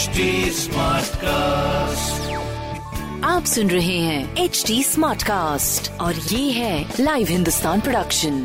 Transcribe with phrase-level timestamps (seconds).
[0.00, 0.24] HD
[0.56, 2.20] Smartcast.
[3.24, 8.38] आप सुन रहे हैं एच डी स्मार्ट कास्ट और ये है लाइव हिंदुस्तान प्रोडक्शन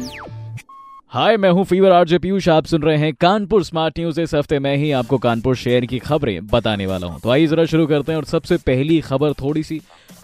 [1.12, 4.60] हाय मैं हूँ फीवर आरजे पीयूष आप सुन रहे हैं कानपुर स्मार्ट न्यूज़ इस हफ़्ते
[4.60, 8.12] मैं ही आपको कानपुर शहर की खबरें बताने वाला हूँ। तो आइए जरा शुरू करते
[8.12, 9.82] हैं और सबसे पहली खबर थोड़ी सी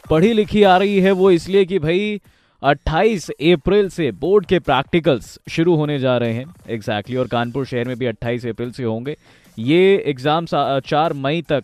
[0.10, 2.20] पढ़ी लिखी आ रही है वो इसलिए कि भाई
[2.64, 7.66] 28 अप्रैल से बोर्ड के प्रैक्टिकल्स शुरू होने जा रहे हैं एग्जैक्टली exactly, और कानपुर
[7.66, 9.16] शहर में भी 28 अप्रैल से होंगे।
[9.58, 10.52] ये एग्ज़ाम्स
[10.86, 11.64] चार मई तक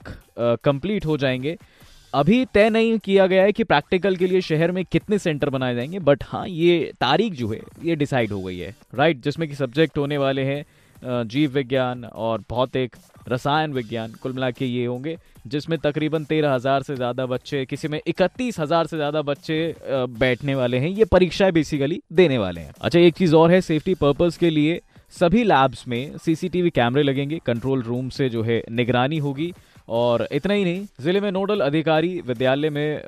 [0.63, 1.55] कंप्लीट हो जाएँगे।
[2.13, 5.76] अभी तय नहीं किया गया है कि प्रैक्टिकल के लिए शहर में कितने सेंटर बनाए
[5.76, 9.55] जाएँगे बट हाँ ये तारीख जो है ये डिसाइड हो गई है। राइट जिसमें कि
[9.55, 10.63] सब्जेक्ट होने वाले हैं
[11.03, 12.95] जीव विज्ञान और भौतिक
[13.29, 17.87] रसायन विज्ञान, कुल मिला के ये होंगे, जिसमें तकरीबन तेरह हज़ार से ज़्यादा बच्चे, किसी
[17.87, 19.75] में इकतीस हज़ार से ज़्यादा बच्चे
[20.20, 23.93] बैठने वाले हैं। ये परीक्षाएँ बेसिकली देने वाले हैं। अच्छा एक चीज़ और है सेफ्टी
[23.95, 24.81] पर्पज़ के लिए
[25.13, 29.53] सभी लैब्स में सीसीटीवी कैमरे लगेंगे। कंट्रोल रूम से जो है निगरानी होगी।
[29.88, 33.02] और इतना ही नहीं, ज़िले में नोडल अधिकारी विद्यालय में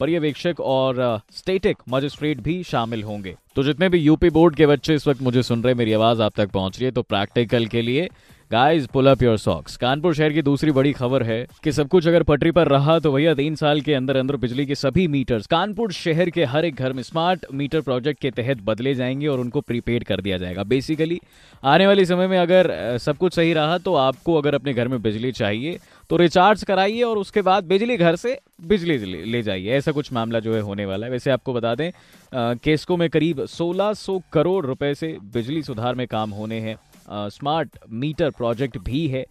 [0.00, 5.06] पर्यवेक्षक और स्टेटिक मजिस्ट्रेट भी शामिल होंगे। तो जितने भी यूपी बोर्ड के बच्चे इस
[5.08, 8.08] वक्त मुझे सुन रहे मेरी आवाज़ आप तक पहुँच रही है तो प्रैक्टिकल के लिए
[8.50, 12.06] guys pull up your socks Kanpur शहर की दूसरी बड़ी खबर है कि सब कुछ
[12.08, 15.46] अगर पटरी पर रहा तो भैया तीन साल के अंदर अंदर बिजली के सभी मीटर्स
[15.46, 19.40] कानपुर शहर के हर एक घर में स्मार्ट मीटर प्रोजेक्ट के तहत बदले जाएँगे और
[19.40, 21.20] उनको प्रीपेड कर दिया जाएगा। बेसिकली
[21.64, 25.00] आने वाले समय में अगर सब कुछ सही रहा तो आपको अगर अपने घर में
[25.02, 25.78] बिजली चाहिए
[26.10, 30.40] तो रिचार्ज कराइए और उसके बाद बिजली घर से बिजली ले जाइए। ऐसा कुछ मामला
[30.40, 31.90] जो है होने वाला है। वैसे आपको बता दें
[32.34, 36.76] केस्को में करीब 1600 करोड़ रुपए से बिजली सुधार में काम होने हैं।
[37.12, 39.24] स्मार्ट मीटर प्रोजेक्ट भी है।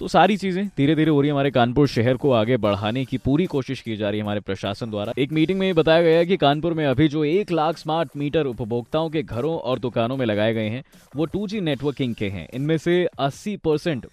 [0.00, 3.18] तो सारी चीज़ें धीरे धीरे हो रही है हमारे कानपुर शहर को आगे बढ़ाने की
[3.18, 6.36] पूरी कोशिश की जा रही है हमारे प्रशासन द्वारा। एक मीटिंग में बताया गया कि
[6.36, 10.54] कानपुर में अभी जो एक लाख स्मार्ट मीटर उपभोक्ताओं के घरों और दुकानों में लगाए
[10.54, 10.82] गए हैं,
[11.16, 13.58] वो टू नेटवर्किंग के हैं। इनमें से अस्सी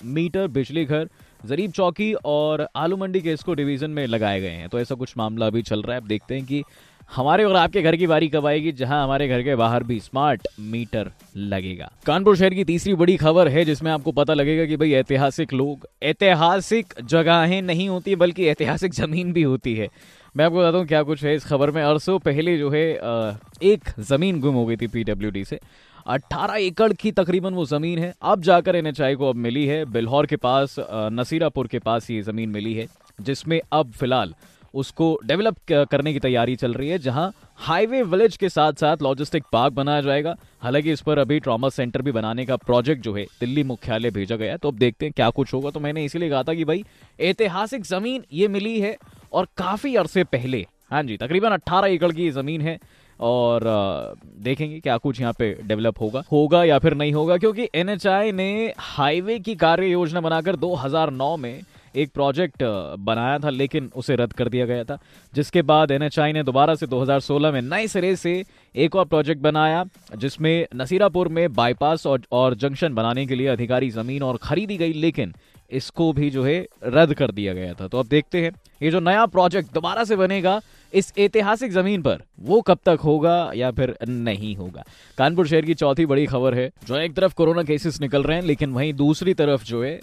[0.05, 1.09] मीटर बिजली घर,
[1.45, 5.13] जरीब चौकी और आलू मंडी के इसको डिवीज़न में लगाए गए हैं। तो ऐसा कुछ
[5.17, 6.63] मामला अभी चल रहा है। अब देखते हैं कि
[7.09, 10.47] हमारे और आपके घर की बारी कब आएगी, जहाँ हमारे घर के बाहर भी स्मार्ट
[10.61, 14.91] मीटर लगेगा। कानपुर शहर की तीसरी बड़ी खबर है, जिसमें आपको पता लगेगा कि भाई
[14.93, 19.87] ऐतिहासिक लोग, ऐतिहासिक जगहें नहीं होती, बल्कि ऐतिहासिक ज़मीन भी होती है।
[20.35, 22.85] मैं आपको बताता हूँ क्या कुछ है इस खबर में। अरसों पहले जो है
[23.63, 25.59] एक ज़मीन गुम हो गई थी पीडब्ल्यूडी से।
[26.07, 30.25] 18 एकड़ की तकरीबन वो ज़मीन है। अब जाकर एनएचआई को अब मिली है। बिल्हौर
[30.25, 30.75] के पास
[31.13, 32.87] नसीरापुर के पास ये ज़मीन मिली है,
[33.19, 34.33] जिसमें अब फ़िलहाल
[34.73, 35.55] उसको डेवलप
[35.91, 40.01] करने की तैयारी चल रही है, जहाँ हाईवे विलेज के साथ साथ लॉजिस्टिक पार्क बनाया
[40.01, 44.11] जाएगा। हालाँकि इस पर अभी ट्रॉमा सेंटर भी बनाने का प्रोजेक्ट जो है, दिल्ली मुख्यालय
[44.11, 46.53] भेजा गया है तो अब देखते हैं क्या कुछ होगा। तो मैंने इसीलिए कहा था
[46.53, 46.83] कि भाई,
[47.19, 48.95] ऐतिहासिक ज़मीन ये मिली है
[49.33, 52.77] और काफ़ी अरसे पहले हाँ जी, तकरीबन 18 एकड़ की ज़मीन है
[53.19, 53.63] और
[54.39, 58.73] देखेंगे क्या कुछ यहाँ पे डेवलप होगा। होगा या फिर नहीं होगा, क्योंकि एनएचआई ने
[58.77, 61.61] हाईवे की कार्य योजना बनाकर 2009 में
[61.95, 62.63] एक प्रोजेक्ट
[62.99, 64.97] बनाया था लेकिन उसे रद्द कर दिया गया था
[65.33, 68.43] जिसके बाद एनएचआई ने दोबारा से 2016 में नए सिरे से
[68.75, 69.85] एक और प्रोजेक्ट बनाया
[70.17, 74.93] जिसमें नसीरापुर में बाईपास और, और जंक्शन बनाने के लिए अधिकारी ज़मीन और खरीदी गई
[74.93, 75.33] लेकिन
[75.71, 78.51] इसको भी जो है रद्द कर दिया गया था। तो अब देखते हैं
[78.81, 80.61] ये जो नया प्रोजेक्ट दोबारा से बनेगा
[80.93, 84.83] इस ऐतिहासिक ज़मीन पर। वो कब तक होगा या फिर नहीं होगा?
[85.17, 88.43] कानपुर शहर की चौथी बड़ी खबर है, जो एक तरफ़ कोरोना केसेस निकल रहे हैं,
[88.43, 89.99] लेकिन वहीं दूसरी तरफ़ जो है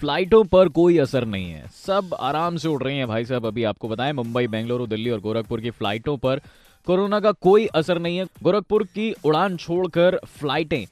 [0.00, 3.64] फ्लाइटों पर कोई असर नहीं है। सब आराम से उड़ रही हैं भाई साहब, अभी
[3.64, 6.40] आपको बताएँ, मुंबई, बेंगलुरु, दिल्ली और गोरखपुर की फ्लाइटों पर
[6.86, 10.84] कोरोना का कोई असर नहीं है। गोरखपुर की उड़ान छोड़कर फ्लाइटें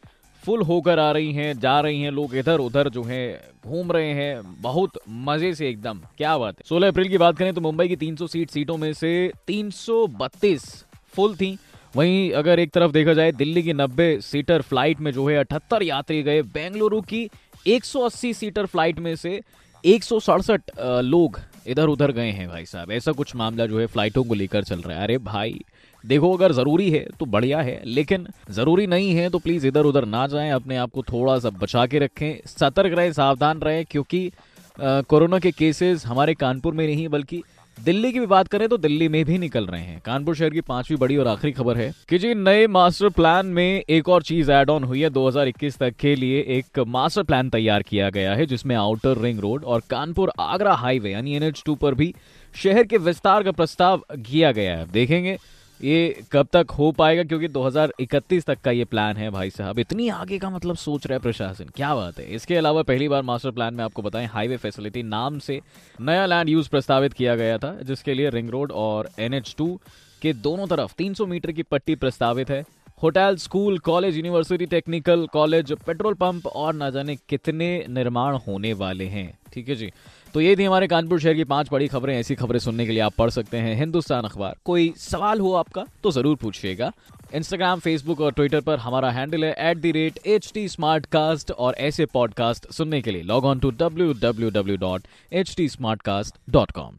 [0.43, 4.13] फुल होकर आ रही हैं, जा रही हैं लोग इधर उधर जो है, घूम रहे
[4.13, 7.89] हैं, बहुत मज़े से एकदम, क्या बात है। 16 अप्रैल की बात करें तो मुंबई
[7.89, 9.11] की 300 सीट सीटों में से
[9.47, 10.65] 332
[11.15, 11.57] फुल थी।
[11.95, 15.83] वहीं अगर एक तरफ़ देखा जाए, दिल्ली की 90 सीटर फ़्लाइट में जो है अठहत्तर
[15.83, 17.29] यात्री गए, बेंगलुरु की
[17.67, 19.41] 180 सीटर फ़्लाइट में से
[19.85, 23.87] एक सौ सड़सठ लोग इधर उधर गए हैं भाई साहब। ऐसा कुछ मामला जो है
[23.87, 25.61] फ्लाइटों को लेकर चल रहा है। अरे भाई
[26.05, 30.05] देखो, अगर ज़रूरी है तो बढ़िया है, लेकिन ज़रूरी नहीं है तो प्लीज़ इधर उधर
[30.07, 34.31] ना जाएँ, अपने आप को थोड़ा सा बचा के रखें, सतर्क रहें, सावधान रहें, क्योंकि
[34.79, 37.43] कोरोना के केसेस हमारे कानपुर में नहीं, बल्कि
[37.79, 40.61] दिल्ली की भी बात करें तो दिल्ली में भी निकल रहे हैं। कानपुर शहर की
[40.61, 44.51] पांचवी बड़ी और आखिरी खबर है कि जी, नए मास्टर प्लान में एक और चीज़
[44.53, 48.47] एड ऑन हुई है 2021 तक के लिए एक मास्टर प्लान तैयार किया गया है,
[48.47, 52.15] जिसमें आउटर रिंग रोड और कानपुर आगरा हाईवे यानी एनएच पर भी
[52.55, 55.37] शहर के विस्तार का प्रस्ताव किया गया है। देखेंगे
[55.83, 57.23] ये कब तक हो पाएगा?
[57.23, 61.17] क्योंकि 2031 तक का ये प्लान है भाई साहब। इतनी आगे का मतलब सोच रहा
[61.17, 62.25] है प्रशासन, क्या बात है?
[62.35, 65.61] इसके अलावा पहली बार मास्टर प्लान में आपको बताएँ हाईवे फैसिलिटी नाम से
[66.01, 69.55] नया लैंड यूज़ प्रस्तावित किया गया था, जिसके लिए रिंग रोड और एनएच
[70.23, 72.65] के दोनों तरफ़ 300 मीटर की पट्टी प्रस्तावित है।
[73.03, 79.05] Hotel, school, college, university, technical college, petrol pump और ना जाने कितने निर्माण होने वाले
[79.07, 79.91] हैं। ठीक है जी?
[80.35, 83.01] तो ये थी हमारे कानपुर शहर की पाँच बड़ी खबरें। ऐसी खबरें सुनने के लिए
[83.01, 86.93] आप पढ़ सकते हैं हिंदुस्तान अखबार। कोई सवाल हो आपका तो ज़रूर पूछिएगा।
[87.35, 90.69] इंस्टाग्राम फेसबुक और ट्विटर पर हमारा हैंडल है at the rate H T
[91.07, 95.55] Smartcast और ऐसे पॉडकास्ट सुनने के लिए log on to W W W dot H
[95.57, 95.69] T
[96.03, 96.99] Smartcast dot com